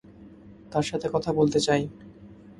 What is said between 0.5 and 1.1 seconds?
তার সাথে